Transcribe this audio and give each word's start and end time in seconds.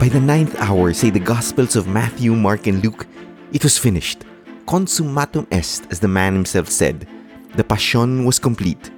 By 0.00 0.08
the 0.08 0.18
ninth 0.18 0.58
hour, 0.58 0.94
say 0.94 1.10
the 1.10 1.20
Gospels 1.20 1.76
of 1.76 1.86
Matthew, 1.86 2.34
Mark, 2.34 2.66
and 2.66 2.82
Luke, 2.82 3.06
it 3.52 3.62
was 3.62 3.76
finished. 3.76 4.24
Consummatum 4.64 5.46
est, 5.52 5.86
as 5.90 6.00
the 6.00 6.08
man 6.08 6.32
himself 6.32 6.70
said. 6.70 7.06
The 7.54 7.64
Passion 7.64 8.24
was 8.24 8.38
complete. 8.38 8.90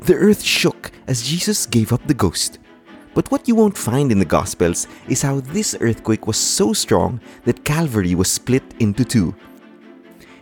The 0.00 0.16
earth 0.16 0.42
shook 0.42 0.90
as 1.06 1.22
Jesus 1.22 1.64
gave 1.64 1.92
up 1.92 2.04
the 2.08 2.12
ghost. 2.12 2.58
But 3.14 3.30
what 3.30 3.46
you 3.46 3.54
won't 3.54 3.78
find 3.78 4.10
in 4.10 4.18
the 4.18 4.24
Gospels 4.24 4.88
is 5.06 5.22
how 5.22 5.38
this 5.38 5.76
earthquake 5.80 6.26
was 6.26 6.36
so 6.36 6.72
strong 6.72 7.20
that 7.44 7.64
Calvary 7.64 8.16
was 8.16 8.28
split 8.28 8.64
into 8.80 9.04
two. 9.04 9.36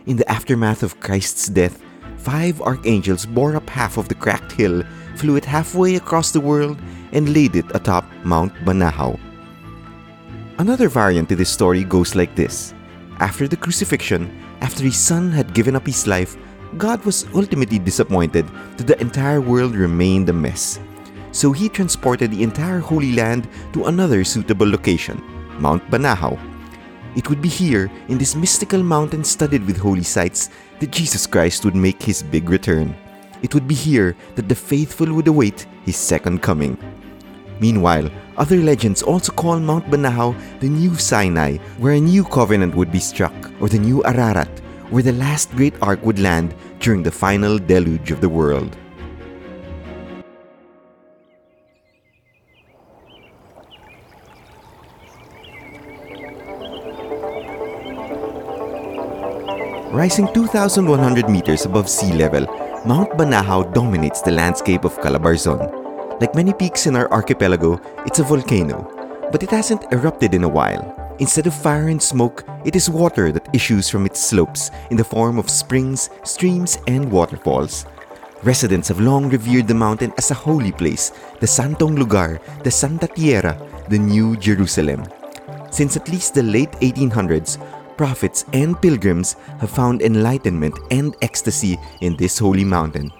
In 0.07 0.17
the 0.17 0.31
aftermath 0.31 0.81
of 0.81 0.99
Christ's 0.99 1.47
death, 1.47 1.79
five 2.17 2.59
archangels 2.59 3.27
bore 3.27 3.55
up 3.55 3.69
half 3.69 3.97
of 3.97 4.07
the 4.07 4.15
cracked 4.15 4.53
hill, 4.53 4.81
flew 5.13 5.35
it 5.35 5.45
halfway 5.45 5.95
across 5.95 6.31
the 6.31 6.41
world, 6.41 6.81
and 7.11 7.35
laid 7.35 7.55
it 7.55 7.69
atop 7.75 8.03
Mount 8.23 8.51
Banahaw. 8.65 9.19
Another 10.59 10.89
variant 10.89 11.29
to 11.29 11.35
this 11.35 11.51
story 11.51 11.83
goes 11.83 12.15
like 12.15 12.33
this 12.35 12.73
After 13.19 13.47
the 13.47 13.55
crucifixion, 13.55 14.25
after 14.61 14.83
his 14.83 14.97
son 14.97 15.31
had 15.31 15.53
given 15.53 15.75
up 15.75 15.85
his 15.85 16.07
life, 16.07 16.35
God 16.77 17.03
was 17.05 17.27
ultimately 17.35 17.77
disappointed 17.77 18.47
that 18.77 18.87
the 18.87 18.99
entire 18.99 19.39
world 19.39 19.75
remained 19.75 20.29
a 20.29 20.33
mess. 20.33 20.79
So 21.31 21.51
he 21.51 21.69
transported 21.69 22.31
the 22.31 22.41
entire 22.41 22.79
Holy 22.79 23.13
Land 23.13 23.47
to 23.73 23.85
another 23.85 24.23
suitable 24.23 24.67
location, 24.67 25.21
Mount 25.59 25.85
Banahaw. 25.91 26.39
It 27.15 27.29
would 27.29 27.41
be 27.41 27.49
here, 27.49 27.91
in 28.09 28.17
this 28.17 28.35
mystical 28.35 28.81
mountain 28.81 29.23
studded 29.23 29.63
with 29.65 29.77
holy 29.77 30.03
sites, 30.03 30.49
that 30.79 30.91
Jesus 30.91 31.27
Christ 31.27 31.65
would 31.65 31.75
make 31.75 32.01
his 32.01 32.23
big 32.23 32.49
return. 32.49 32.95
It 33.43 33.53
would 33.53 33.67
be 33.67 33.75
here 33.75 34.15
that 34.33 34.49
the 34.49 34.55
faithful 34.55 35.13
would 35.13 35.27
await 35.27 35.67
his 35.85 35.97
second 35.97 36.41
coming. 36.41 36.77
Meanwhile, 37.59 38.11
other 38.37 38.57
legends 38.57 39.01
also 39.01 39.31
call 39.33 39.59
Mount 39.59 39.85
Banahaw 39.89 40.37
the 40.59 40.69
New 40.69 40.95
Sinai, 40.95 41.57
where 41.79 41.93
a 41.93 41.99
new 41.99 42.23
covenant 42.23 42.75
would 42.75 42.91
be 42.91 42.99
struck, 42.99 43.33
or 43.59 43.67
the 43.67 43.79
New 43.79 44.03
Ararat, 44.05 44.49
where 44.89 45.03
the 45.03 45.13
last 45.13 45.51
great 45.51 45.73
ark 45.81 45.99
would 46.03 46.19
land 46.19 46.53
during 46.79 47.01
the 47.01 47.11
final 47.11 47.57
deluge 47.57 48.11
of 48.11 48.21
the 48.21 48.29
world. 48.29 48.77
Rising 59.91 60.27
2,100 60.31 61.27
meters 61.27 61.65
above 61.65 61.89
sea 61.89 62.13
level, 62.13 62.45
Mount 62.85 63.09
Banahaw 63.17 63.73
dominates 63.73 64.21
the 64.21 64.29
landscape 64.29 64.85
of 64.85 64.95
Calabarzon. 64.99 65.86
Like 66.19 66.33
many 66.33 66.51
peaks 66.51 66.87
in 66.87 66.95
our 66.95 67.11
archipelago, 67.11 67.79
it's 68.07 68.17
a 68.17 68.23
volcano, 68.23 68.89
but 69.31 69.43
it 69.43 69.51
hasn't 69.51 69.85
erupted 69.93 70.33
in 70.33 70.43
a 70.43 70.49
while. 70.49 71.15
Instead 71.19 71.45
of 71.45 71.53
fire 71.53 71.89
and 71.89 72.01
smoke, 72.01 72.43
it 72.65 72.75
is 72.75 72.89
water 72.89 73.31
that 73.31 73.53
issues 73.53 73.87
from 73.87 74.07
its 74.07 74.19
slopes 74.19 74.71
in 74.89 74.97
the 74.97 75.03
form 75.03 75.37
of 75.37 75.47
springs, 75.47 76.09
streams, 76.23 76.79
and 76.87 77.11
waterfalls. 77.11 77.85
Residents 78.41 78.87
have 78.87 78.99
long 78.99 79.29
revered 79.29 79.67
the 79.67 79.75
mountain 79.75 80.11
as 80.17 80.31
a 80.31 80.33
holy 80.33 80.71
place, 80.71 81.11
the 81.39 81.45
Santong 81.45 81.97
Lugar, 81.97 82.41
the 82.63 82.71
Santa 82.71 83.07
Tierra, 83.07 83.55
the 83.89 83.99
New 83.99 84.35
Jerusalem. 84.37 85.03
Since 85.69 85.97
at 85.97 86.09
least 86.09 86.33
the 86.33 86.41
late 86.41 86.71
1800s, 86.81 87.57
prophets 87.95 88.45
and 88.53 88.79
pilgrims 88.81 89.33
have 89.59 89.69
found 89.69 90.01
enlightenment 90.01 90.77
and 90.89 91.15
ecstasy 91.21 91.77
in 92.01 92.17
this 92.17 92.39
holy 92.39 92.65
mountain. 92.65 93.11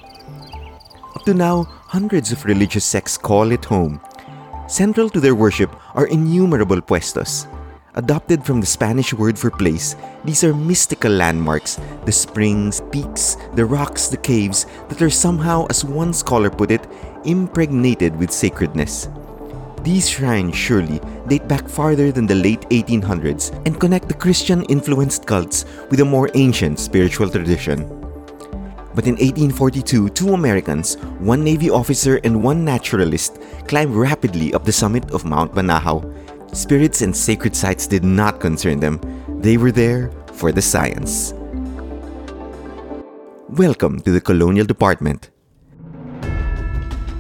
Up 1.16 1.24
to 1.26 1.34
now, 1.36 1.68
hundreds 1.88 2.34
of 2.34 2.44
religious 2.44 2.84
sects 2.84 3.18
call 3.18 3.52
it 3.52 3.64
home. 3.64 4.02
Central 4.68 5.10
to 5.10 5.22
their 5.22 5.36
worship 5.36 5.74
are 5.96 6.08
innumerable 6.08 6.82
puestos. 6.82 7.48
Adopted 7.96 8.46
from 8.46 8.60
the 8.60 8.68
Spanish 8.68 9.14
word 9.14 9.40
for 9.40 9.50
place, 9.50 9.96
these 10.26 10.44
are 10.44 10.54
mystical 10.54 11.12
landmarks 11.12 11.80
the 12.06 12.12
springs, 12.12 12.82
peaks, 12.92 13.38
the 13.56 13.66
rocks, 13.66 14.08
the 14.08 14.18
caves 14.18 14.66
that 14.90 15.02
are 15.02 15.10
somehow, 15.10 15.66
as 15.70 15.86
one 15.86 16.14
scholar 16.14 16.50
put 16.50 16.72
it, 16.72 16.86
impregnated 17.24 18.16
with 18.18 18.32
sacredness. 18.32 19.08
These 19.82 20.10
shrines 20.10 20.56
surely 20.56 21.00
date 21.28 21.48
back 21.48 21.70
farther 21.70 22.12
than 22.12 22.28
the 22.28 22.36
late 22.36 22.68
1800s 22.70 23.66
and 23.66 23.80
connect 23.80 24.10
the 24.10 24.14
Christian 24.14 24.64
influenced 24.64 25.26
cults 25.26 25.64
with 25.90 26.02
a 26.02 26.06
more 26.06 26.30
ancient 26.34 26.80
spiritual 26.80 27.30
tradition. 27.30 28.07
But 28.98 29.06
in 29.06 29.14
1842, 29.14 30.10
two 30.10 30.34
Americans, 30.34 30.96
one 31.20 31.44
Navy 31.44 31.70
officer 31.70 32.20
and 32.24 32.42
one 32.42 32.66
naturalist, 32.66 33.40
climbed 33.68 33.94
rapidly 33.94 34.56
up 34.56 34.66
the 34.66 34.72
summit 34.72 35.12
of 35.12 35.24
Mount 35.24 35.54
Banahaw. 35.54 36.02
Spirits 36.56 37.04
and 37.04 37.16
sacred 37.16 37.56
sites 37.56 37.86
did 37.86 38.04
not 38.04 38.40
concern 38.40 38.80
them, 38.80 39.00
they 39.40 39.56
were 39.56 39.72
there 39.72 40.10
for 40.34 40.52
the 40.52 40.64
science. 40.64 41.36
Welcome 43.50 44.00
to 44.02 44.10
the 44.10 44.20
Colonial 44.20 44.66
Department. 44.66 45.30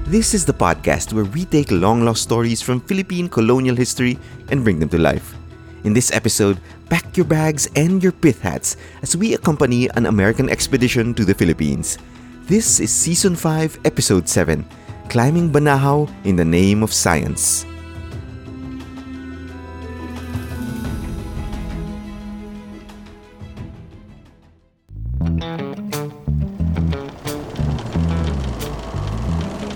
This 0.07 0.33
is 0.33 0.45
the 0.45 0.53
podcast 0.53 1.13
where 1.13 1.25
we 1.25 1.45
take 1.45 1.69
long 1.69 2.03
lost 2.03 2.23
stories 2.23 2.59
from 2.59 2.81
Philippine 2.81 3.29
colonial 3.29 3.75
history 3.75 4.17
and 4.49 4.63
bring 4.63 4.79
them 4.79 4.89
to 4.89 4.97
life. 4.97 5.35
In 5.83 5.93
this 5.93 6.11
episode, 6.11 6.59
pack 6.89 7.15
your 7.15 7.25
bags 7.25 7.69
and 7.75 8.01
your 8.01 8.11
pith 8.11 8.41
hats 8.41 8.77
as 9.01 9.15
we 9.15 9.35
accompany 9.35 9.87
an 9.91 10.07
American 10.07 10.49
expedition 10.49 11.13
to 11.13 11.23
the 11.23 11.33
Philippines. 11.33 11.97
This 12.45 12.79
is 12.79 12.91
Season 12.91 13.35
5, 13.35 13.79
Episode 13.85 14.27
7 14.27 14.65
Climbing 15.09 15.51
Banahaw 15.51 16.09
in 16.25 16.35
the 16.35 16.45
Name 16.45 16.81
of 16.81 16.91
Science. 16.91 17.65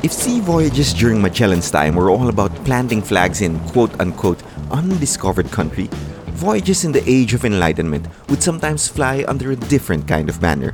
If 0.04 0.12
sea 0.12 0.42
voyages 0.42 0.94
during 0.94 1.22
Magellan's 1.22 1.70
time 1.70 1.96
were 1.96 2.10
all 2.10 2.28
about 2.28 2.54
planting 2.66 3.04
flags 3.04 3.42
in 3.42 3.60
quote 3.70 3.94
unquote 4.02 4.42
undiscovered 4.72 5.52
country, 5.52 5.90
voyages 6.32 6.86
in 6.86 6.92
the 6.92 7.04
age 7.08 7.34
of 7.34 7.46
enlightenment 7.46 8.08
would 8.30 8.42
sometimes 8.42 8.88
fly 8.88 9.26
under 9.28 9.52
a 9.52 9.56
different 9.56 10.08
kind 10.08 10.30
of 10.30 10.42
banner. 10.42 10.74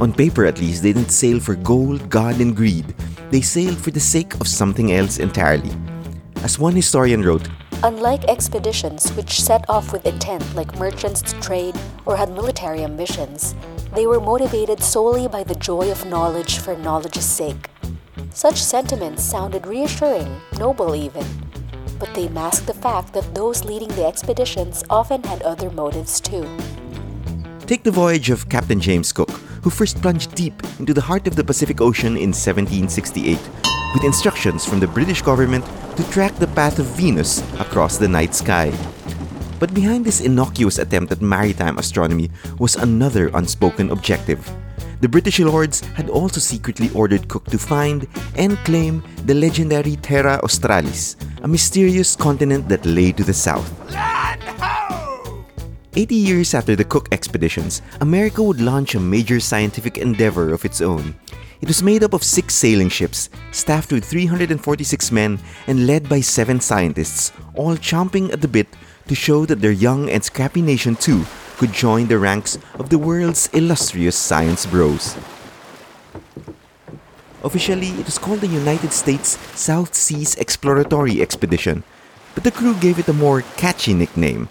On 0.00 0.12
paper, 0.12 0.44
at 0.44 0.60
least, 0.60 0.82
they 0.82 0.92
didn't 0.92 1.10
sail 1.10 1.40
for 1.40 1.54
gold, 1.54 2.10
God, 2.10 2.40
and 2.40 2.56
greed. 2.56 2.94
They 3.30 3.40
sailed 3.40 3.78
for 3.78 3.90
the 3.90 4.00
sake 4.00 4.34
of 4.40 4.48
something 4.48 4.92
else 4.92 5.18
entirely. 5.18 5.70
As 6.42 6.58
one 6.58 6.74
historian 6.74 7.22
wrote, 7.22 7.48
Unlike 7.82 8.24
expeditions 8.24 9.10
which 9.12 9.40
set 9.40 9.68
off 9.68 9.92
with 9.92 10.06
intent 10.06 10.54
like 10.54 10.78
merchants 10.78 11.20
to 11.22 11.40
trade 11.40 11.74
or 12.04 12.16
had 12.16 12.30
military 12.30 12.82
ambitions, 12.82 13.54
they 13.94 14.06
were 14.06 14.20
motivated 14.20 14.82
solely 14.82 15.28
by 15.28 15.44
the 15.44 15.54
joy 15.54 15.90
of 15.90 16.06
knowledge 16.06 16.58
for 16.58 16.76
knowledge's 16.76 17.26
sake. 17.26 17.70
Such 18.30 18.62
sentiments 18.62 19.22
sounded 19.22 19.66
reassuring, 19.66 20.40
noble 20.58 20.94
even, 20.94 21.24
but 21.98 22.12
they 22.14 22.28
masked 22.28 22.66
the 22.66 22.74
fact 22.74 23.12
that 23.12 23.34
those 23.34 23.64
leading 23.64 23.88
the 23.88 24.04
expeditions 24.06 24.84
often 24.90 25.22
had 25.24 25.42
other 25.42 25.70
motives 25.70 26.20
too. 26.20 26.46
Take 27.66 27.82
the 27.82 27.90
voyage 27.90 28.30
of 28.30 28.48
Captain 28.48 28.80
James 28.80 29.12
Cook, 29.12 29.30
who 29.62 29.70
first 29.70 30.00
plunged 30.00 30.34
deep 30.34 30.62
into 30.78 30.94
the 30.94 31.00
heart 31.00 31.26
of 31.26 31.34
the 31.34 31.44
Pacific 31.44 31.80
Ocean 31.80 32.16
in 32.16 32.30
1768 32.30 33.38
with 33.94 34.04
instructions 34.04 34.66
from 34.66 34.78
the 34.78 34.86
British 34.86 35.22
government 35.22 35.64
to 35.96 36.08
track 36.10 36.34
the 36.36 36.46
path 36.48 36.78
of 36.78 36.86
Venus 36.96 37.40
across 37.58 37.96
the 37.96 38.06
night 38.06 38.34
sky. 38.34 38.70
But 39.58 39.72
behind 39.72 40.04
this 40.04 40.20
innocuous 40.20 40.78
attempt 40.78 41.12
at 41.12 41.22
maritime 41.22 41.78
astronomy 41.78 42.30
was 42.58 42.76
another 42.76 43.30
unspoken 43.32 43.90
objective. 43.90 44.44
The 44.98 45.08
British 45.08 45.40
lords 45.40 45.80
had 45.92 46.08
also 46.08 46.40
secretly 46.40 46.88
ordered 46.94 47.28
Cook 47.28 47.44
to 47.52 47.58
find 47.58 48.08
and 48.34 48.56
claim 48.64 49.04
the 49.26 49.34
legendary 49.34 49.96
Terra 49.96 50.40
Australis, 50.42 51.16
a 51.42 51.48
mysterious 51.48 52.16
continent 52.16 52.66
that 52.70 52.86
lay 52.86 53.12
to 53.12 53.22
the 53.22 53.34
south. 53.34 53.68
Land 53.92 54.42
ho! 54.56 55.44
80 55.94 56.14
years 56.14 56.54
after 56.54 56.74
the 56.74 56.84
Cook 56.84 57.08
expeditions, 57.12 57.82
America 58.00 58.42
would 58.42 58.58
launch 58.58 58.94
a 58.94 59.00
major 59.00 59.38
scientific 59.38 59.98
endeavor 59.98 60.54
of 60.54 60.64
its 60.64 60.80
own. 60.80 61.14
It 61.60 61.68
was 61.68 61.82
made 61.82 62.02
up 62.02 62.14
of 62.14 62.24
six 62.24 62.54
sailing 62.54 62.88
ships, 62.88 63.28
staffed 63.52 63.92
with 63.92 64.04
346 64.04 65.12
men, 65.12 65.38
and 65.66 65.86
led 65.86 66.08
by 66.08 66.22
seven 66.22 66.58
scientists, 66.58 67.32
all 67.54 67.76
chomping 67.76 68.32
at 68.32 68.40
the 68.40 68.48
bit 68.48 68.68
to 69.08 69.14
show 69.14 69.44
that 69.44 69.60
their 69.60 69.72
young 69.72 70.08
and 70.08 70.24
scrappy 70.24 70.62
nation 70.62 70.96
too 70.96 71.26
could 71.56 71.72
join 71.72 72.06
the 72.06 72.18
ranks 72.18 72.58
of 72.74 72.90
the 72.90 72.98
world's 72.98 73.48
illustrious 73.52 74.16
science 74.16 74.66
bros. 74.66 75.16
Officially, 77.42 77.88
it 78.00 78.04
was 78.04 78.18
called 78.18 78.40
the 78.40 78.48
United 78.48 78.92
States 78.92 79.38
South 79.58 79.94
Seas 79.94 80.34
Exploratory 80.36 81.22
Expedition, 81.22 81.84
but 82.34 82.44
the 82.44 82.50
crew 82.50 82.74
gave 82.74 82.98
it 82.98 83.08
a 83.08 83.12
more 83.12 83.42
catchy 83.56 83.94
nickname 83.94 84.48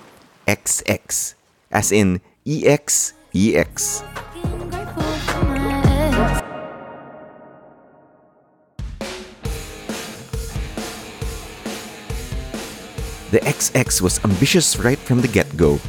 Ex 0.48 0.82
Ex, 0.86 1.36
as 1.72 1.92
in 1.92 2.22
EXEX. 2.46 3.14
The 13.32 13.42
the 13.42 13.44
Ex 13.44 13.72
Ex 13.76 14.02
was 14.02 14.24
ambitious 14.24 14.80
right 14.80 14.98
from 14.98 15.20
the 15.20 15.28
get 15.28 15.58
go. 15.58 15.80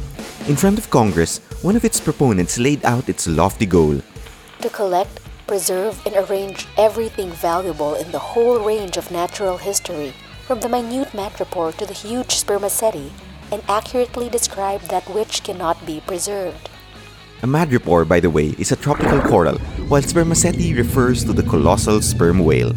In 0.47 0.55
front 0.55 0.79
of 0.79 0.89
Congress, 0.89 1.39
one 1.61 1.75
of 1.75 1.83
its 1.83 1.99
proponents 1.99 2.57
laid 2.57 2.85
out 2.85 3.09
its 3.09 3.27
lofty 3.27 3.65
goal 3.65 3.99
to 4.61 4.69
collect, 4.69 5.19
preserve, 5.45 6.01
and 6.05 6.15
arrange 6.15 6.65
everything 6.77 7.31
valuable 7.31 7.95
in 7.95 8.09
the 8.13 8.19
whole 8.19 8.63
range 8.63 8.95
of 8.95 9.11
natural 9.11 9.57
history, 9.57 10.13
from 10.45 10.61
the 10.61 10.69
minute 10.69 11.09
madrepore 11.09 11.75
to 11.75 11.85
the 11.85 11.93
huge 11.93 12.31
spermaceti, 12.35 13.11
and 13.51 13.61
accurately 13.67 14.29
describe 14.29 14.79
that 14.83 15.03
which 15.09 15.43
cannot 15.43 15.85
be 15.85 15.99
preserved. 16.07 16.69
A 17.43 17.45
madrepore, 17.45 18.07
by 18.07 18.21
the 18.21 18.29
way, 18.29 18.55
is 18.57 18.71
a 18.71 18.77
tropical 18.77 19.19
coral, 19.19 19.57
while 19.89 20.01
spermaceti 20.01 20.73
refers 20.73 21.25
to 21.25 21.33
the 21.33 21.43
colossal 21.43 22.01
sperm 22.01 22.39
whale. 22.39 22.71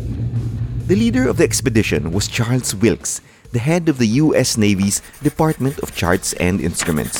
The 0.88 0.96
leader 0.96 1.28
of 1.28 1.36
the 1.36 1.44
expedition 1.44 2.10
was 2.10 2.26
Charles 2.26 2.74
Wilkes, 2.74 3.20
the 3.52 3.60
head 3.60 3.88
of 3.88 3.98
the 3.98 4.06
U.S. 4.26 4.56
Navy's 4.56 5.02
Department 5.22 5.78
of 5.78 5.94
Charts 5.94 6.32
and 6.34 6.60
Instruments. 6.60 7.16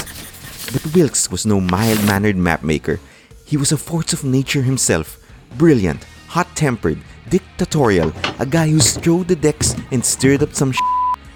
But 0.72 0.94
Wilkes 0.94 1.30
was 1.30 1.46
no 1.46 1.60
mild 1.60 2.04
mannered 2.06 2.36
mapmaker. 2.36 3.00
He 3.44 3.56
was 3.56 3.72
a 3.72 3.76
force 3.76 4.12
of 4.12 4.22
nature 4.22 4.62
himself, 4.62 5.18
brilliant, 5.58 6.04
hot 6.28 6.54
tempered, 6.54 6.98
dictatorial, 7.28 8.12
a 8.38 8.46
guy 8.46 8.68
who 8.68 8.78
strode 8.78 9.26
the 9.26 9.34
decks 9.34 9.74
and 9.90 10.04
stirred 10.04 10.42
up 10.42 10.54
some 10.54 10.70
sh- 10.70 10.78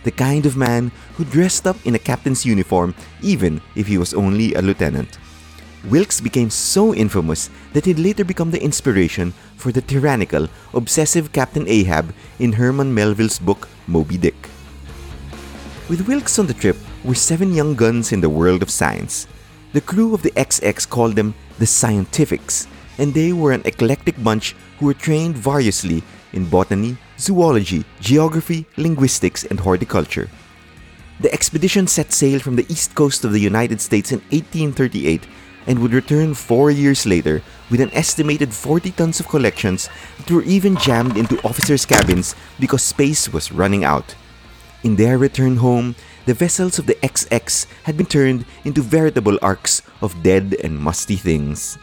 the 0.04 0.12
kind 0.12 0.46
of 0.46 0.56
man 0.56 0.92
who 1.14 1.24
dressed 1.24 1.66
up 1.66 1.76
in 1.84 1.96
a 1.96 1.98
captain's 1.98 2.46
uniform 2.46 2.94
even 3.22 3.60
if 3.74 3.88
he 3.88 3.98
was 3.98 4.14
only 4.14 4.54
a 4.54 4.62
lieutenant. 4.62 5.18
Wilkes 5.90 6.20
became 6.20 6.48
so 6.48 6.94
infamous 6.94 7.50
that 7.72 7.84
he'd 7.84 7.98
later 7.98 8.24
become 8.24 8.50
the 8.50 8.62
inspiration 8.62 9.34
for 9.56 9.72
the 9.72 9.82
tyrannical, 9.82 10.48
obsessive 10.72 11.32
Captain 11.32 11.66
Ahab 11.68 12.14
in 12.38 12.52
Herman 12.52 12.94
Melville's 12.94 13.38
book 13.38 13.68
Moby 13.86 14.16
Dick. 14.16 14.48
With 15.86 16.08
Wilkes 16.08 16.38
on 16.38 16.46
the 16.46 16.54
trip 16.54 16.78
were 17.04 17.14
seven 17.14 17.52
young 17.52 17.74
guns 17.74 18.10
in 18.12 18.22
the 18.22 18.30
world 18.30 18.62
of 18.62 18.70
science. 18.70 19.26
The 19.74 19.82
crew 19.82 20.14
of 20.14 20.22
the 20.22 20.32
Ex 20.34 20.58
Ex 20.62 20.86
called 20.86 21.14
them 21.14 21.34
the 21.58 21.66
Scientifics, 21.66 22.66
and 22.96 23.12
they 23.12 23.34
were 23.34 23.52
an 23.52 23.60
eclectic 23.66 24.16
bunch 24.24 24.56
who 24.78 24.86
were 24.86 24.94
trained 24.94 25.36
variously 25.36 26.02
in 26.32 26.48
botany, 26.48 26.96
zoology, 27.18 27.84
geography, 28.00 28.64
linguistics, 28.78 29.44
and 29.44 29.60
horticulture. 29.60 30.30
The 31.20 31.30
expedition 31.34 31.86
set 31.86 32.14
sail 32.14 32.40
from 32.40 32.56
the 32.56 32.66
east 32.72 32.94
coast 32.94 33.22
of 33.22 33.32
the 33.32 33.40
United 33.40 33.78
States 33.82 34.10
in 34.10 34.20
1838 34.30 35.26
and 35.66 35.78
would 35.80 35.92
return 35.92 36.32
four 36.32 36.70
years 36.70 37.04
later 37.04 37.42
with 37.70 37.82
an 37.82 37.92
estimated 37.92 38.54
40 38.54 38.90
tons 38.92 39.20
of 39.20 39.28
collections 39.28 39.90
that 40.16 40.30
were 40.30 40.44
even 40.44 40.76
jammed 40.76 41.18
into 41.18 41.46
officers' 41.46 41.84
cabins 41.84 42.34
because 42.58 42.82
space 42.82 43.28
was 43.28 43.52
running 43.52 43.84
out. 43.84 44.14
In 44.84 44.96
their 44.96 45.16
return 45.16 45.56
home, 45.56 45.96
the 46.26 46.34
vessels 46.34 46.78
of 46.78 46.84
the 46.84 47.02
Ex 47.02 47.26
Ex 47.30 47.66
had 47.84 47.96
been 47.96 48.04
turned 48.04 48.44
into 48.68 48.82
veritable 48.84 49.38
arks 49.40 49.80
of 50.02 50.12
dead 50.22 50.60
and 50.62 50.76
musty 50.76 51.16
things. 51.16 51.78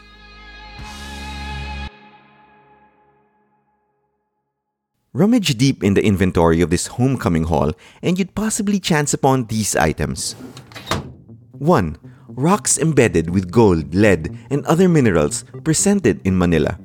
Rummage 5.12 5.58
deep 5.58 5.82
in 5.82 5.94
the 5.94 6.06
inventory 6.06 6.62
of 6.62 6.70
this 6.70 6.86
homecoming 6.86 7.50
haul, 7.50 7.74
and 8.06 8.20
you'd 8.20 8.36
possibly 8.36 8.78
chance 8.78 9.12
upon 9.12 9.50
these 9.50 9.74
items 9.74 10.36
1. 11.58 11.98
Rocks 12.28 12.78
embedded 12.78 13.30
with 13.30 13.50
gold, 13.50 13.94
lead, 13.96 14.30
and 14.48 14.64
other 14.64 14.88
minerals 14.88 15.44
presented 15.64 16.22
in 16.24 16.38
Manila. 16.38 16.78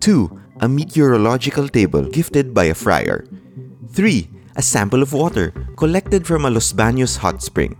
2. 0.00 0.40
A 0.60 0.68
meteorological 0.68 1.68
table 1.68 2.02
gifted 2.10 2.52
by 2.52 2.64
a 2.64 2.74
friar. 2.74 3.24
3 3.94 4.33
a 4.56 4.62
sample 4.62 5.02
of 5.02 5.12
water 5.12 5.52
collected 5.76 6.26
from 6.26 6.44
a 6.44 6.50
Los 6.50 6.72
Baños 6.72 7.16
hot 7.16 7.42
spring. 7.42 7.76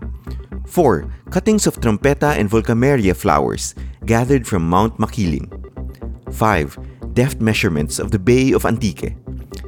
4. 0.67 1.09
Cuttings 1.29 1.67
of 1.67 1.79
Trompeta 1.79 2.37
and 2.37 2.49
Volkameria 2.49 3.15
flowers 3.15 3.75
gathered 4.05 4.45
from 4.47 4.67
Mount 4.67 4.97
Makiling. 4.97 5.47
5. 6.33 7.13
Deft 7.13 7.39
measurements 7.39 7.99
of 7.99 8.11
the 8.11 8.19
Bay 8.19 8.51
of 8.51 8.65
Antique. 8.65 9.15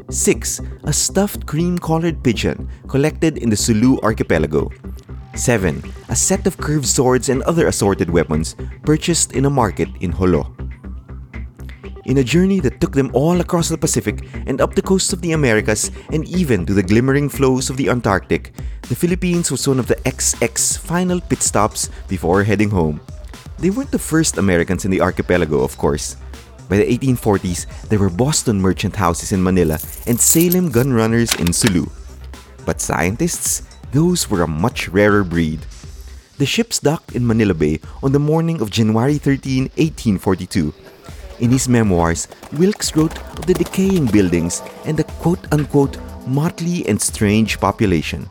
6. 0.10 0.62
A 0.84 0.94
stuffed 0.94 1.46
cream 1.46 1.78
colored 1.78 2.24
pigeon 2.24 2.70
collected 2.88 3.38
in 3.38 3.50
the 3.50 3.56
Sulu 3.56 4.00
archipelago. 4.02 4.70
7. 5.36 5.84
A 6.10 6.16
set 6.16 6.48
of 6.48 6.58
curved 6.58 6.88
swords 6.88 7.30
and 7.30 7.44
other 7.44 7.68
assorted 7.68 8.10
weapons 8.10 8.56
purchased 8.84 9.34
in 9.34 9.46
a 9.46 9.50
market 9.50 9.90
in 10.02 10.12
Jolo. 10.12 10.56
In 12.08 12.20
a 12.20 12.24
journey 12.24 12.62
that 12.62 12.80
took 12.80 12.94
them 12.94 13.12
all 13.12 13.42
across 13.42 13.68
the 13.68 13.78
Pacific 13.78 14.24
and 14.48 14.62
up 14.62 14.76
the 14.76 14.82
coasts 14.82 15.12
of 15.12 15.20
the 15.20 15.34
Americas 15.34 15.92
and 16.10 16.26
even 16.26 16.66
to 16.66 16.74
the 16.74 16.82
glimmering 16.82 17.28
floes 17.28 17.70
of 17.70 17.76
the 17.76 17.90
Antarctic, 17.90 18.54
the 18.88 18.96
Philippines 18.96 19.52
was 19.52 19.68
one 19.68 19.78
of 19.78 19.88
the 19.88 20.00
Ex 20.08 20.42
Ex 20.42 20.78
final 20.78 21.20
pit 21.20 21.42
stops 21.44 21.90
before 22.08 22.46
heading 22.46 22.70
home. 22.70 23.02
They 23.60 23.72
weren't 23.72 23.92
the 23.92 24.00
first 24.00 24.38
Americans 24.38 24.86
in 24.86 24.92
the 24.92 25.02
archipelago, 25.02 25.60
of 25.60 25.78
course. 25.78 26.16
By 26.70 26.78
the 26.78 26.98
1840s, 26.98 27.90
there 27.90 28.00
were 28.00 28.10
Boston 28.10 28.62
merchant 28.62 28.96
houses 28.96 29.34
in 29.34 29.44
Manila 29.44 29.78
and 30.08 30.18
Salem 30.18 30.72
gun 30.72 30.94
runners 30.94 31.36
in 31.36 31.52
Sulu. 31.52 31.88
But 32.66 32.80
scientists, 32.80 33.64
those 33.92 34.30
were 34.30 34.44
a 34.44 34.48
much 34.48 34.88
rarer 34.88 35.26
breed. 35.26 35.60
The 36.38 36.46
ships 36.46 36.80
docked 36.80 37.16
in 37.16 37.28
Manila 37.28 37.54
Bay 37.54 37.82
on 38.02 38.14
the 38.14 38.20
morning 38.20 38.62
of 38.62 38.72
January 38.72 39.18
13, 39.18 39.64
1842 39.76 40.74
in 41.40 41.50
his 41.50 41.70
memoirs, 41.70 42.28
Wilkes 42.54 42.96
wrote 42.96 43.18
of 43.38 43.46
the 43.46 43.54
decaying 43.54 44.08
buildings 44.08 44.62
and 44.86 44.98
the 44.98 45.04
quote 45.04 45.46
unquote 45.52 45.98
motley 46.26 46.88
and 46.88 47.02
strange 47.02 47.60
population. 47.60 48.30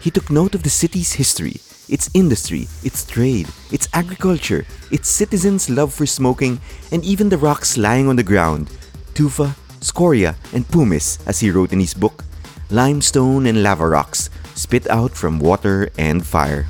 He 0.00 0.10
took 0.10 0.30
note 0.30 0.54
of 0.54 0.62
the 0.62 0.70
city's 0.70 1.12
history, 1.12 1.56
its 1.88 2.10
industry, 2.14 2.68
its 2.84 3.04
trade, 3.04 3.48
its 3.72 3.88
agriculture, 3.92 4.64
its 4.90 5.08
citizens' 5.08 5.70
love 5.70 5.92
for 5.92 6.06
smoking, 6.06 6.60
and 6.92 7.04
even 7.04 7.28
the 7.28 7.38
rocks 7.38 7.76
lying 7.76 8.08
on 8.08 8.16
the 8.16 8.22
ground 8.22 8.70
tufa, 9.14 9.56
scoria, 9.80 10.36
and 10.54 10.68
pumice, 10.68 11.18
as 11.26 11.40
he 11.40 11.50
wrote 11.50 11.72
in 11.72 11.80
his 11.80 11.94
book, 11.94 12.24
limestone 12.70 13.46
and 13.46 13.62
lava 13.64 13.88
rocks 13.88 14.30
spit 14.54 14.88
out 14.88 15.10
from 15.10 15.40
water 15.40 15.90
and 15.98 16.24
fire. 16.24 16.66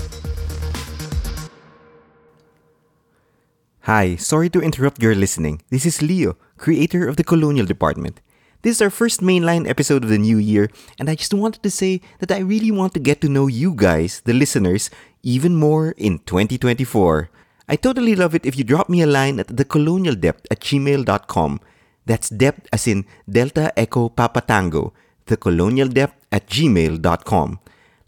Hi, 3.89 4.17
sorry 4.17 4.51
to 4.51 4.61
interrupt 4.61 5.01
your 5.01 5.15
listening. 5.15 5.63
This 5.71 5.87
is 5.87 6.03
Leo, 6.03 6.37
creator 6.59 7.09
of 7.09 7.17
the 7.17 7.25
Colonial 7.25 7.65
Department. 7.65 8.21
This 8.61 8.77
is 8.77 8.83
our 8.83 8.93
first 8.93 9.23
mainline 9.23 9.67
episode 9.67 10.05
of 10.05 10.11
the 10.11 10.21
new 10.21 10.37
year, 10.37 10.69
and 10.99 11.09
I 11.09 11.15
just 11.15 11.33
wanted 11.33 11.63
to 11.63 11.71
say 11.71 12.03
that 12.21 12.31
I 12.31 12.45
really 12.45 12.71
want 12.71 12.93
to 12.93 13.01
get 13.01 13.23
to 13.23 13.31
know 13.33 13.47
you 13.47 13.73
guys, 13.73 14.21
the 14.27 14.35
listeners, 14.35 14.91
even 15.23 15.57
more 15.57 15.93
in 15.97 16.19
2024. 16.29 17.31
I 17.67 17.77
totally 17.77 18.15
love 18.15 18.35
it 18.35 18.45
if 18.45 18.59
you 18.59 18.63
drop 18.63 18.91
me 18.91 19.01
a 19.01 19.07
line 19.07 19.41
at 19.41 19.57
thecolonialdept 19.57 20.45
at 20.51 20.61
gmail.com. 20.61 21.61
That's 22.05 22.29
dept 22.29 22.69
as 22.71 22.87
in 22.87 23.07
Delta 23.25 23.73
Echo 23.73 24.11
Papa 24.11 24.43
Tango, 24.43 24.93
thecolonialdept 25.27 26.13
at 26.31 26.47
gmail.com. 26.47 27.59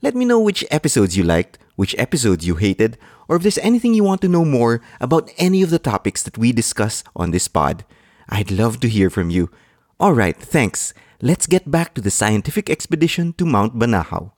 Let 0.03 0.15
me 0.15 0.27
know 0.27 0.41
which 0.41 0.63
episodes 0.71 1.17
you 1.17 1.25
liked, 1.25 1.57
which 1.81 1.97
episodes 1.97 2.45
you 2.47 2.57
hated, 2.57 2.99
or 3.27 3.37
if 3.37 3.43
there's 3.43 3.57
anything 3.65 3.95
you 3.97 4.05
want 4.05 4.21
to 4.21 4.29
know 4.29 4.45
more 4.45 4.83
about 5.01 5.33
any 5.39 5.63
of 5.65 5.71
the 5.71 5.79
topics 5.79 6.23
that 6.23 6.37
we 6.37 6.53
discuss 6.53 7.03
on 7.17 7.31
this 7.31 7.49
pod. 7.49 7.87
I'd 8.29 8.51
love 8.51 8.81
to 8.81 8.89
hear 8.89 9.09
from 9.09 9.31
you. 9.31 9.49
Alright, 9.99 10.37
thanks. 10.37 10.93
Let's 11.23 11.47
get 11.47 11.71
back 11.71 11.95
to 11.95 12.03
the 12.03 12.11
scientific 12.11 12.69
expedition 12.69 13.33
to 13.41 13.47
Mount 13.47 13.79
Banahaw. 13.79 14.33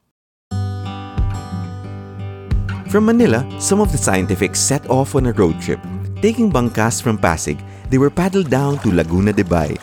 From 2.87 3.11
Manila, 3.11 3.43
some 3.59 3.81
of 3.81 3.91
the 3.91 3.99
scientifics 3.99 4.61
set 4.61 4.89
off 4.89 5.17
on 5.17 5.27
a 5.27 5.33
road 5.33 5.61
trip. 5.61 5.81
Taking 6.23 6.47
bangkas 6.47 7.03
from 7.03 7.19
Pasig, 7.19 7.59
they 7.91 7.99
were 7.99 8.11
paddled 8.23 8.51
down 8.51 8.79
to 8.87 8.95
Laguna 8.95 9.33
de 9.33 9.43
Bay. 9.43 9.77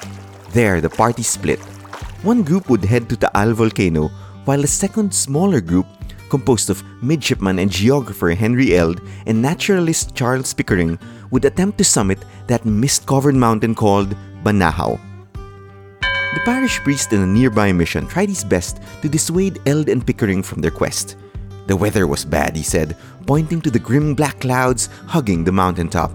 There, 0.55 0.79
the 0.79 0.89
party 0.89 1.23
split. 1.23 1.59
One 2.23 2.41
group 2.41 2.69
would 2.69 2.85
head 2.85 3.09
to 3.09 3.17
Taal 3.17 3.51
volcano, 3.51 4.07
while 4.45 4.63
a 4.63 4.75
second 4.79 5.13
smaller 5.13 5.59
group 5.59 5.99
composed 6.29 6.69
of 6.69 6.83
midshipman 7.01 7.59
and 7.59 7.71
geographer 7.71 8.29
Henry 8.29 8.75
Eld 8.75 9.01
and 9.25 9.41
naturalist 9.41 10.15
Charles 10.15 10.53
Pickering, 10.53 10.98
would 11.31 11.45
attempt 11.45 11.77
to 11.77 11.83
summit 11.83 12.19
that 12.48 12.65
mist 12.65 13.05
covered 13.05 13.36
mountain 13.36 13.75
called 13.75 14.15
Banahaw. 14.43 15.00
The 16.01 16.41
parish 16.45 16.79
priest 16.79 17.12
in 17.12 17.21
a 17.21 17.27
nearby 17.27 17.71
mission 17.71 18.07
tried 18.07 18.29
his 18.29 18.43
best 18.43 18.79
to 19.01 19.09
dissuade 19.09 19.59
Eld 19.65 19.89
and 19.89 20.05
Pickering 20.05 20.43
from 20.43 20.62
their 20.62 20.71
quest. 20.71 21.17
The 21.67 21.75
weather 21.75 22.07
was 22.07 22.25
bad, 22.25 22.55
he 22.55 22.63
said, 22.63 22.95
pointing 23.25 23.62
to 23.62 23.71
the 23.71 23.79
grim 23.79 24.15
black 24.15 24.39
clouds 24.39 24.89
hugging 25.05 25.43
the 25.43 25.51
mountaintop. 25.51 26.12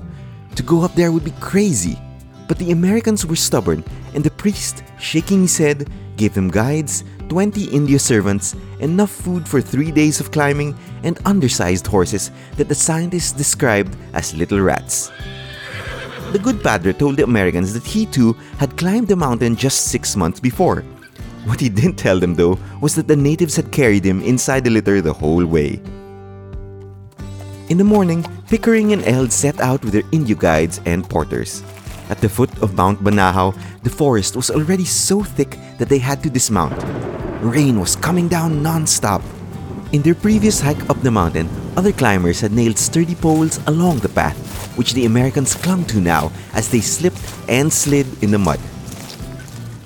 To 0.57 0.63
go 0.63 0.83
up 0.83 0.95
there 0.95 1.13
would 1.13 1.25
be 1.25 1.35
crazy. 1.41 1.99
But 2.47 2.59
the 2.59 2.73
Americans 2.73 3.25
were 3.27 3.37
stubborn, 3.37 3.85
and 4.15 4.23
the 4.23 4.31
priest, 4.31 4.83
shaking 4.99 5.43
his 5.43 5.57
head, 5.57 5.89
gave 6.17 6.35
them 6.35 6.51
guides, 6.51 7.05
20 7.29 7.65
Indio 7.67 7.99
servants, 7.99 8.55
enough 8.81 9.11
food 9.11 9.49
for 9.49 9.61
three 9.61 9.91
days 9.91 10.21
of 10.21 10.31
climbing, 10.31 10.77
and 11.03 11.19
undersized 11.25 11.87
horses 11.87 12.31
that 12.57 12.69
the 12.69 12.75
scientists 12.75 13.33
described 13.33 13.97
as 14.13 14.35
little 14.35 14.61
rats. 14.61 15.11
The 16.33 16.39
good 16.39 16.63
padre 16.63 16.93
told 16.93 17.17
the 17.17 17.25
Americans 17.25 17.73
that 17.75 17.85
he 17.85 18.07
too 18.07 18.33
had 18.59 18.77
climbed 18.77 19.09
the 19.09 19.17
mountain 19.17 19.55
just 19.55 19.89
six 19.89 20.17
months 20.17 20.41
before. 20.41 20.83
What 21.45 21.61
he 21.61 21.69
didn't 21.71 21.97
tell 21.97 22.19
them, 22.19 22.35
though, 22.35 22.59
was 22.81 22.95
that 22.97 23.07
the 23.07 23.17
natives 23.17 23.57
had 23.57 23.71
carried 23.71 24.05
him 24.05 24.23
inside 24.23 24.65
the 24.65 24.71
litter 24.71 25.01
the 25.01 25.13
whole 25.13 25.45
way. 25.45 25.81
In 27.69 27.79
the 27.79 27.85
morning, 27.85 28.25
Pickering 28.49 28.93
and 28.93 29.05
Eld 29.05 29.33
set 29.33 29.61
out 29.61 29.83
with 29.85 29.93
their 29.93 30.09
Indio 30.13 30.37
guides 30.37 30.81
and 30.85 31.09
porters. 31.09 31.63
At 32.15 32.21
the 32.21 32.29
foot 32.29 32.63
of 32.63 32.77
Mount 32.77 33.03
Banahaw, 33.03 33.59
the 33.83 33.91
forest 33.91 34.37
was 34.37 34.49
already 34.49 34.85
so 34.85 35.25
thick 35.25 35.59
that 35.79 35.89
they 35.89 35.99
had 35.99 36.23
to 36.23 36.31
dismount. 36.31 36.79
Rain 37.43 37.81
was 37.81 37.97
coming 37.97 38.29
down 38.29 38.63
non-stop. 38.63 39.21
In 39.91 40.01
their 40.01 40.15
previous 40.15 40.61
hike 40.61 40.89
up 40.89 41.03
the 41.03 41.11
mountain, 41.11 41.51
other 41.77 41.91
climbers 41.91 42.39
had 42.39 42.53
nailed 42.53 42.79
sturdy 42.79 43.17
poles 43.17 43.59
along 43.67 43.99
the 43.99 44.15
path, 44.15 44.39
which 44.79 44.95
the 44.95 45.07
Americans 45.07 45.57
clung 45.57 45.85
to 45.87 46.01
now 46.01 46.31
as 46.55 46.71
they 46.71 46.79
slipped 46.79 47.19
and 47.49 47.67
slid 47.67 48.07
in 48.23 48.31
the 48.31 48.39
mud. 48.39 48.61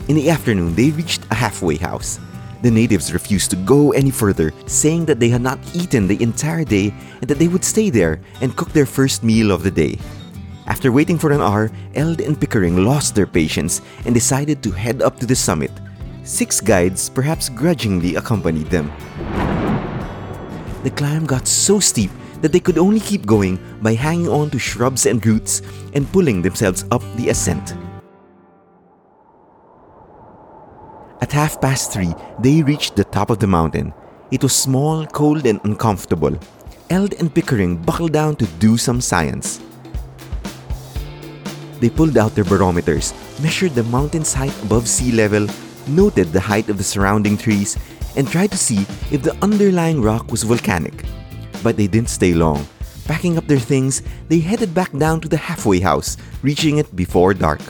In 0.09 0.15
the 0.15 0.29
afternoon, 0.29 0.75
they 0.75 0.91
reached 0.91 1.25
a 1.31 1.35
halfway 1.35 1.77
house. 1.77 2.21
The 2.61 2.71
natives 2.71 3.11
refused 3.11 3.49
to 3.53 3.57
go 3.57 3.93
any 3.93 4.11
further, 4.11 4.53
saying 4.67 5.07
that 5.07 5.19
they 5.19 5.31
had 5.31 5.41
not 5.41 5.59
eaten 5.73 6.07
the 6.07 6.23
entire 6.23 6.65
day 6.65 6.93
and 7.23 7.27
that 7.31 7.39
they 7.39 7.49
would 7.49 7.65
stay 7.65 7.89
there 7.89 8.21
and 8.43 8.55
cook 8.55 8.75
their 8.75 8.85
first 8.85 9.25
meal 9.25 9.51
of 9.51 9.63
the 9.63 9.71
day. 9.71 9.97
After 10.69 10.93
waiting 10.93 11.17
for 11.17 11.33
an 11.33 11.41
hour, 11.41 11.73
Eld 11.95 12.21
and 12.21 12.39
Pickering 12.39 12.85
lost 12.85 13.15
their 13.15 13.27
patience 13.27 13.81
and 14.05 14.13
decided 14.13 14.63
to 14.63 14.71
head 14.71 15.01
up 15.01 15.19
to 15.19 15.25
the 15.25 15.35
summit. 15.35 15.73
Six 16.25 16.61
guides 16.61 17.09
perhaps 17.09 17.49
grudgingly 17.49 18.17
accompanied 18.17 18.69
them. 18.69 18.93
The 20.85 20.93
climb 20.95 21.25
got 21.25 21.49
so 21.49 21.81
steep 21.81 22.11
that 22.43 22.53
they 22.53 22.61
could 22.61 22.77
only 22.77 23.01
keep 23.01 23.25
going 23.25 23.59
by 23.81 23.95
hanging 23.95 24.29
on 24.29 24.51
to 24.51 24.59
shrubs 24.59 25.07
and 25.07 25.25
roots 25.25 25.63
and 25.95 26.07
pulling 26.13 26.43
themselves 26.43 26.85
up 26.93 27.03
the 27.17 27.31
ascent. 27.31 27.75
At 31.23 31.33
half 31.33 31.63
past 31.63 31.93
three, 31.95 32.13
they 32.41 32.63
reached 32.63 32.95
the 32.95 33.05
top 33.05 33.31
of 33.31 33.39
the 33.39 33.47
mountain. 33.47 33.95
It 34.31 34.43
was 34.43 34.55
small, 34.55 35.07
cold, 35.07 35.47
and 35.47 35.61
uncomfortable. 35.65 36.39
Eld 36.91 37.15
and 37.15 37.35
Pickering 37.35 37.79
buckled 37.79 38.13
down 38.13 38.37
to 38.37 38.47
do 38.61 38.77
some 38.77 39.01
science. 39.01 39.61
They 41.81 41.91
pulled 41.91 42.19
out 42.19 42.35
their 42.35 42.45
barometers, 42.45 43.15
measured 43.41 43.75
the 43.75 43.85
mountain's 43.85 44.35
height 44.35 44.55
above 44.63 44.89
sea 44.89 45.13
level, 45.13 45.47
noted 45.87 46.33
the 46.33 46.41
height 46.41 46.69
of 46.69 46.79
the 46.79 46.85
surrounding 46.85 47.39
trees, 47.39 47.79
and 48.17 48.27
tried 48.27 48.51
to 48.51 48.59
see 48.59 48.87
if 49.11 49.23
the 49.23 49.37
underlying 49.43 50.03
rock 50.03 50.31
was 50.31 50.43
volcanic. 50.43 51.05
But 51.63 51.77
they 51.77 51.87
didn't 51.87 52.11
stay 52.11 52.33
long. 52.35 52.67
Packing 53.05 53.39
up 53.39 53.47
their 53.47 53.63
things, 53.63 54.03
they 54.29 54.41
headed 54.41 54.75
back 54.75 54.93
down 54.93 55.21
to 55.23 55.29
the 55.29 55.37
halfway 55.37 55.81
house, 55.81 56.17
reaching 56.43 56.79
it 56.79 56.95
before 56.95 57.33
dark. 57.33 57.61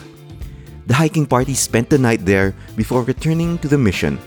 The 0.87 0.95
hiking 0.95 1.25
party 1.25 1.53
spent 1.53 1.89
the 1.89 1.97
night 1.97 2.25
there 2.25 2.55
before 2.75 3.03
returning 3.03 3.57
to 3.59 3.67
the 3.67 3.77
mission. 3.77 4.17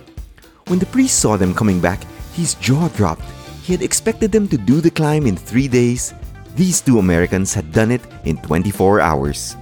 When 0.69 0.79
the 0.79 0.87
priest 0.87 1.19
saw 1.19 1.37
them 1.37 1.55
coming 1.55 1.81
back, 1.81 2.01
his 2.35 2.55
jaw 2.55 2.89
dropped. 2.95 3.27
He 3.63 3.73
had 3.73 3.83
expected 3.83 4.33
them 4.33 4.49
to 4.49 4.57
do 4.57 4.81
the 4.81 4.91
climb 4.91 5.27
in 5.27 5.37
three 5.37 5.69
days. 5.69 6.15
These 6.55 6.81
two 6.81 6.99
Americans 6.99 7.53
had 7.53 7.73
done 7.73 7.91
it 7.91 8.03
in 8.25 8.39
24 8.39 9.01
hours. 9.01 9.57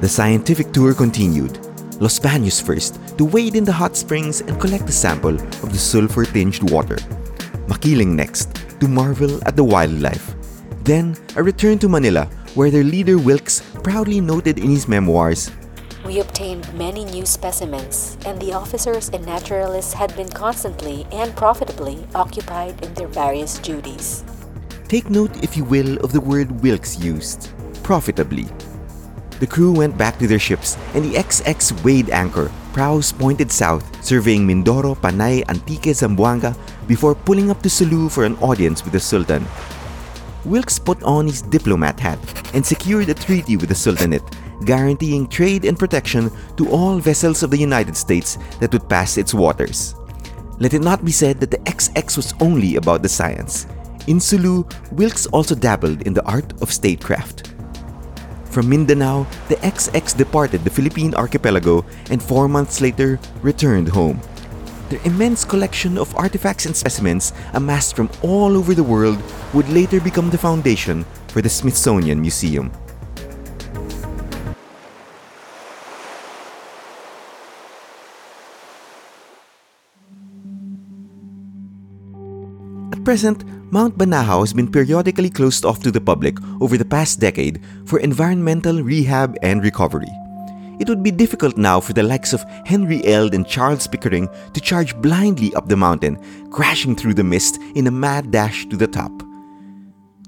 The 0.00 0.08
scientific 0.08 0.72
tour 0.72 0.94
continued. 0.94 1.58
Los 2.00 2.18
Baños 2.18 2.62
first, 2.62 2.96
to 3.18 3.24
wade 3.26 3.54
in 3.54 3.66
the 3.66 3.72
hot 3.72 3.94
springs 3.94 4.40
and 4.40 4.58
collect 4.58 4.88
a 4.88 4.92
sample 4.92 5.34
of 5.36 5.72
the 5.72 5.76
sulfur-tinged 5.76 6.70
water. 6.70 6.96
Makiling 7.68 8.16
next, 8.16 8.56
to 8.80 8.88
marvel 8.88 9.38
at 9.44 9.56
the 9.56 9.64
wildlife. 9.64 10.34
Then, 10.84 11.18
a 11.36 11.42
return 11.42 11.78
to 11.80 11.88
Manila, 11.90 12.24
where 12.54 12.70
their 12.70 12.82
leader 12.82 13.18
Wilkes 13.18 13.60
proudly 13.84 14.22
noted 14.22 14.58
in 14.58 14.70
his 14.70 14.88
memoirs, 14.88 15.50
We 16.06 16.20
obtained 16.20 16.72
many 16.72 17.04
new 17.04 17.26
specimens, 17.26 18.16
and 18.24 18.40
the 18.40 18.54
officers 18.54 19.10
and 19.10 19.20
naturalists 19.26 19.92
had 19.92 20.16
been 20.16 20.30
constantly 20.30 21.06
and 21.12 21.36
profitably 21.36 22.08
occupied 22.14 22.82
in 22.82 22.94
their 22.94 23.08
various 23.08 23.58
duties. 23.58 24.24
Take 24.88 25.10
note, 25.10 25.44
if 25.44 25.58
you 25.58 25.64
will, 25.64 25.98
of 26.00 26.12
the 26.12 26.20
word 26.24 26.62
Wilkes 26.62 26.98
used 26.98 27.50
profitably. 27.84 28.48
The 29.40 29.46
crew 29.46 29.72
went 29.72 29.96
back 29.96 30.18
to 30.18 30.26
their 30.26 30.38
ships, 30.38 30.76
and 30.92 31.02
the 31.02 31.16
Ex 31.16 31.40
Ex 31.46 31.72
weighed 31.82 32.10
anchor, 32.10 32.52
prows 32.74 33.10
pointed 33.10 33.50
south, 33.50 33.88
surveying 34.04 34.46
Mindoro, 34.46 34.94
Panay, 35.00 35.42
Antique, 35.48 35.96
Zamboanga 35.96 36.54
before 36.86 37.14
pulling 37.14 37.50
up 37.50 37.62
to 37.62 37.70
Sulu 37.70 38.10
for 38.10 38.24
an 38.24 38.36
audience 38.38 38.84
with 38.84 38.92
the 38.92 39.00
Sultan. 39.00 39.46
Wilkes 40.44 40.78
put 40.78 41.02
on 41.02 41.26
his 41.26 41.40
diplomat 41.40 41.98
hat 41.98 42.18
and 42.54 42.64
secured 42.64 43.08
a 43.08 43.14
treaty 43.14 43.56
with 43.56 43.70
the 43.70 43.74
Sultanate, 43.74 44.22
guaranteeing 44.66 45.26
trade 45.26 45.64
and 45.64 45.78
protection 45.78 46.30
to 46.58 46.68
all 46.68 46.98
vessels 46.98 47.42
of 47.42 47.50
the 47.50 47.58
United 47.58 47.96
States 47.96 48.36
that 48.60 48.72
would 48.74 48.88
pass 48.90 49.16
its 49.16 49.32
waters. 49.32 49.94
Let 50.58 50.74
it 50.74 50.82
not 50.82 51.02
be 51.02 51.12
said 51.12 51.40
that 51.40 51.50
the 51.50 51.66
Ex 51.66 51.88
Ex 51.96 52.18
was 52.18 52.34
only 52.40 52.76
about 52.76 53.00
the 53.00 53.08
science. 53.08 53.66
In 54.06 54.20
Sulu, 54.20 54.64
Wilkes 54.92 55.26
also 55.28 55.54
dabbled 55.54 56.02
in 56.02 56.12
the 56.12 56.24
art 56.24 56.60
of 56.60 56.70
statecraft. 56.70 57.49
From 58.50 58.68
Mindanao, 58.68 59.30
the 59.48 59.64
Ex 59.64 59.88
Ex 59.94 60.12
departed 60.12 60.64
the 60.64 60.70
Philippine 60.70 61.14
archipelago 61.14 61.84
and 62.10 62.20
four 62.20 62.48
months 62.48 62.80
later 62.80 63.20
returned 63.42 63.88
home. 63.88 64.20
Their 64.88 65.00
immense 65.04 65.44
collection 65.44 65.96
of 65.96 66.10
artifacts 66.16 66.66
and 66.66 66.74
specimens 66.74 67.32
amassed 67.54 67.94
from 67.94 68.10
all 68.22 68.56
over 68.58 68.74
the 68.74 68.82
world 68.82 69.22
would 69.54 69.68
later 69.68 70.00
become 70.00 70.30
the 70.30 70.38
foundation 70.38 71.06
for 71.28 71.40
the 71.40 71.48
Smithsonian 71.48 72.20
Museum. 72.20 72.72
At 82.90 83.04
present, 83.04 83.44
Mount 83.72 83.96
Banahaw 83.96 84.40
has 84.40 84.52
been 84.52 84.70
periodically 84.70 85.30
closed 85.30 85.64
off 85.64 85.80
to 85.84 85.92
the 85.92 86.00
public 86.00 86.36
over 86.60 86.76
the 86.76 86.84
past 86.84 87.20
decade 87.20 87.62
for 87.86 88.00
environmental 88.00 88.82
rehab 88.82 89.36
and 89.42 89.62
recovery. 89.62 90.10
It 90.80 90.88
would 90.88 91.04
be 91.04 91.12
difficult 91.12 91.56
now 91.56 91.78
for 91.78 91.92
the 91.92 92.02
likes 92.02 92.32
of 92.32 92.42
Henry 92.66 93.04
Eld 93.06 93.32
and 93.32 93.46
Charles 93.46 93.86
Pickering 93.86 94.28
to 94.54 94.60
charge 94.60 94.96
blindly 94.96 95.54
up 95.54 95.68
the 95.68 95.76
mountain, 95.76 96.18
crashing 96.50 96.96
through 96.96 97.14
the 97.14 97.22
mist 97.22 97.60
in 97.76 97.86
a 97.86 97.92
mad 97.92 98.32
dash 98.32 98.66
to 98.66 98.76
the 98.76 98.88
top. 98.88 99.12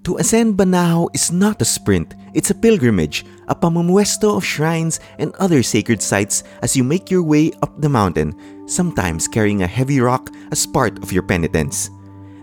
To 0.05 0.19
ascend 0.19 0.57
Banahaw 0.57 1.09
is 1.13 1.33
not 1.33 1.63
a 1.63 1.65
sprint, 1.65 2.15
it's 2.35 2.51
a 2.51 2.55
pilgrimage, 2.55 3.25
a 3.49 3.57
pamumuwesto 3.57 4.37
of 4.37 4.45
shrines 4.45 5.01
and 5.19 5.35
other 5.37 5.65
sacred 5.65 6.01
sites 6.01 6.45
as 6.61 6.77
you 6.77 6.85
make 6.85 7.11
your 7.11 7.25
way 7.25 7.51
up 7.63 7.81
the 7.81 7.89
mountain, 7.89 8.69
sometimes 8.69 9.27
carrying 9.27 9.63
a 9.63 9.67
heavy 9.67 10.01
rock 10.01 10.31
as 10.53 10.65
part 10.65 11.03
of 11.03 11.13
your 11.13 11.25
penitence. 11.25 11.91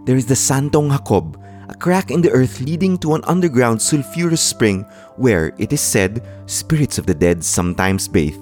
There 0.09 0.17
is 0.17 0.25
the 0.25 0.33
Santong 0.33 0.89
Jacob, 0.89 1.37
a 1.69 1.75
crack 1.75 2.09
in 2.09 2.19
the 2.23 2.31
earth 2.31 2.61
leading 2.61 2.97
to 2.97 3.13
an 3.13 3.21
underground 3.25 3.77
sulfurous 3.77 4.39
spring 4.39 4.81
where, 5.17 5.53
it 5.59 5.71
is 5.71 5.81
said, 5.81 6.25
spirits 6.47 6.97
of 6.97 7.05
the 7.05 7.13
dead 7.13 7.43
sometimes 7.43 8.07
bathe. 8.07 8.41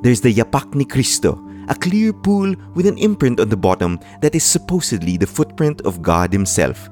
There's 0.00 0.22
the 0.22 0.32
Yapak 0.32 0.74
ni 0.74 0.86
Cristo, 0.86 1.38
a 1.68 1.74
clear 1.74 2.14
pool 2.14 2.54
with 2.72 2.86
an 2.86 2.96
imprint 2.96 3.38
on 3.38 3.50
the 3.50 3.56
bottom 3.56 4.00
that 4.22 4.34
is 4.34 4.44
supposedly 4.44 5.18
the 5.18 5.26
footprint 5.26 5.82
of 5.82 6.00
God 6.00 6.32
Himself. 6.32 6.88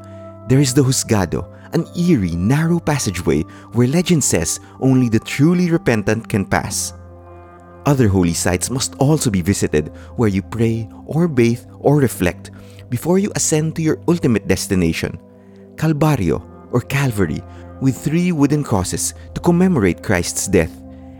There 0.46 0.60
is 0.60 0.74
the 0.74 0.82
Juzgado, 0.82 1.48
an 1.72 1.86
eerie, 1.96 2.36
narrow 2.36 2.80
passageway 2.80 3.44
where 3.72 3.88
legend 3.88 4.22
says 4.22 4.60
only 4.80 5.08
the 5.08 5.20
truly 5.20 5.70
repentant 5.70 6.28
can 6.28 6.44
pass. 6.44 6.92
Other 7.86 8.08
holy 8.08 8.34
sites 8.34 8.68
must 8.68 8.94
also 8.96 9.30
be 9.30 9.40
visited 9.40 9.88
where 10.16 10.28
you 10.28 10.42
pray 10.42 10.86
or 11.06 11.28
bathe 11.28 11.64
or 11.80 11.96
reflect 11.96 12.50
before 12.92 13.16
you 13.16 13.32
ascend 13.34 13.72
to 13.74 13.80
your 13.80 13.96
ultimate 14.06 14.46
destination, 14.46 15.16
Calvario 15.80 16.44
or 16.76 16.82
Calvary, 16.82 17.40
with 17.80 17.96
three 17.96 18.32
wooden 18.32 18.62
crosses 18.62 19.14
to 19.32 19.40
commemorate 19.40 20.04
Christ's 20.04 20.46
death, 20.46 20.70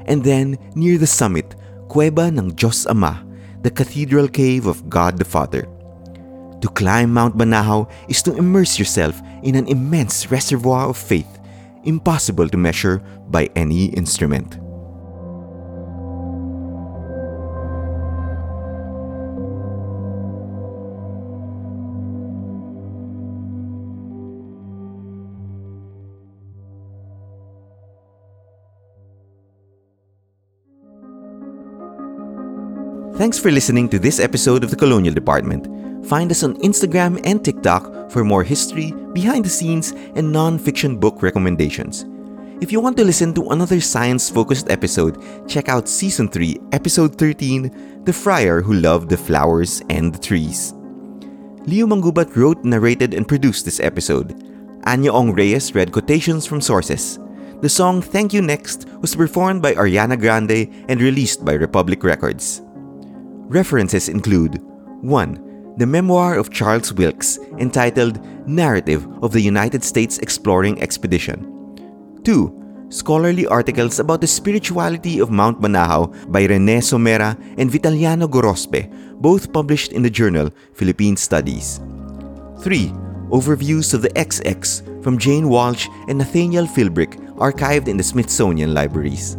and 0.05 0.23
then 0.23 0.61
near 0.77 0.99
the 0.99 1.09
summit, 1.09 1.57
Cueva 1.89 2.29
ng 2.29 2.53
Diyos 2.53 2.85
Ama, 2.85 3.25
the 3.65 3.71
cathedral 3.73 4.29
cave 4.29 4.69
of 4.69 4.85
God 4.93 5.17
the 5.17 5.25
Father. 5.25 5.65
To 6.61 6.69
climb 6.69 7.17
Mount 7.17 7.41
Banahaw 7.41 7.89
is 8.07 8.21
to 8.29 8.37
immerse 8.37 8.79
yourself 8.79 9.17
in 9.43 9.57
an 9.57 9.67
immense 9.67 10.31
reservoir 10.31 10.93
of 10.93 11.01
faith, 11.01 11.41
impossible 11.85 12.53
to 12.53 12.61
measure 12.61 13.01
by 13.33 13.49
any 13.57 13.87
instrument. 13.97 14.62
Thanks 33.23 33.39
for 33.39 33.53
listening 33.53 33.89
to 33.91 34.01
this 34.01 34.19
episode 34.19 34.65
of 34.65 34.71
the 34.71 34.77
Colonial 34.77 35.15
Department. 35.15 35.71
Find 36.09 36.29
us 36.33 36.43
on 36.43 36.57
Instagram 36.57 37.21
and 37.23 37.39
TikTok 37.39 38.11
for 38.11 38.25
more 38.25 38.43
history, 38.43 38.91
behind 39.13 39.45
the 39.45 39.49
scenes, 39.49 39.93
and 40.17 40.33
non 40.33 40.59
fiction 40.59 40.99
book 40.99 41.23
recommendations. 41.23 42.05
If 42.61 42.73
you 42.73 42.81
want 42.81 42.97
to 42.97 43.05
listen 43.05 43.33
to 43.35 43.51
another 43.51 43.81
science 43.81 44.29
focused 44.29 44.73
episode, 44.73 45.23
check 45.49 45.69
out 45.69 45.87
Season 45.87 46.27
3, 46.27 46.59
Episode 46.73 47.17
13 47.17 48.03
The 48.03 48.13
Friar 48.13 48.61
Who 48.61 48.75
Loved 48.75 49.09
the 49.09 49.17
Flowers 49.17 49.83
and 49.89 50.13
the 50.13 50.19
Trees. 50.19 50.75
Leo 51.65 51.87
Mangubat 51.87 52.35
wrote, 52.35 52.65
narrated, 52.65 53.15
and 53.15 53.29
produced 53.29 53.65
this 53.65 53.79
episode. 53.79 54.35
Anya 54.83 55.13
Ong 55.13 55.33
Reyes 55.33 55.77
read 55.77 55.93
quotations 55.93 56.45
from 56.45 56.61
sources. 56.61 57.21
The 57.61 57.69
song 57.69 58.03
Thank 58.03 58.33
You 58.33 58.43
Next 58.43 58.89
was 59.01 59.15
performed 59.15 59.63
by 59.63 59.75
Ariana 59.75 60.19
Grande 60.19 60.75
and 60.89 61.01
released 61.01 61.45
by 61.45 61.53
Republic 61.53 62.03
Records. 62.03 62.63
References 63.53 64.09
include 64.09 64.63
1. 65.03 65.75
The 65.77 65.85
memoir 65.85 66.39
of 66.39 66.49
Charles 66.49 66.91
Wilkes 66.95 67.39
entitled 67.59 68.17
Narrative 68.49 69.07
of 69.23 69.33
the 69.33 69.43
United 69.43 69.85
States 69.85 70.17
Exploring 70.21 70.81
Expedition. 70.81 72.17
2. 72.25 72.87
Scholarly 72.89 73.47
articles 73.47 74.01
about 74.01 74.23
the 74.23 74.27
spirituality 74.27 75.19
of 75.19 75.31
Mount 75.31 75.61
Banahaw 75.61 76.33
by 76.33 76.47
Rene 76.47 76.79
Somera 76.79 77.37
and 77.59 77.71
Vitaliano 77.71 78.27
Gorospe, 78.27 78.89
both 79.21 79.53
published 79.53 79.93
in 79.93 80.01
the 80.01 80.09
journal 80.09 80.49
Philippine 80.73 81.19
Studies. 81.19 81.79
3. 82.63 82.89
Overviews 83.29 83.93
of 83.93 84.01
the 84.01 84.17
Ex 84.17 84.41
Ex 84.47 84.83
from 85.03 85.19
Jane 85.19 85.51
Walsh 85.51 85.89
and 86.09 86.17
Nathaniel 86.17 86.65
Philbrick 86.65 87.21
archived 87.37 87.89
in 87.89 87.99
the 87.99 88.03
Smithsonian 88.03 88.73
Libraries. 88.73 89.37